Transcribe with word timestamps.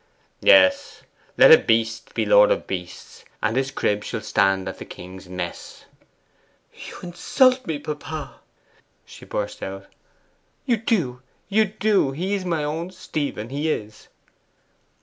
'Yes. 0.39 1.03
"Let 1.37 1.51
a 1.51 1.59
beast 1.59 2.15
be 2.15 2.25
lord 2.25 2.49
of 2.49 2.65
beasts, 2.65 3.23
and 3.39 3.55
his 3.55 3.69
crib 3.69 4.03
shall 4.03 4.21
stand 4.21 4.67
at 4.67 4.79
the 4.79 4.83
king's 4.85 5.29
mess."' 5.29 5.85
'You 6.73 6.95
insult 7.03 7.67
me, 7.67 7.77
papa!' 7.77 8.39
she 9.05 9.25
burst 9.25 9.61
out. 9.61 9.85
'You 10.65 10.77
do, 10.77 11.21
you 11.49 11.65
do! 11.65 12.13
He 12.13 12.33
is 12.33 12.45
my 12.45 12.63
own 12.63 12.89
Stephen, 12.89 13.49
he 13.49 13.69
is! 13.71 14.07